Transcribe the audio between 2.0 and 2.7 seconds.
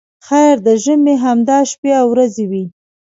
او ورځې وې.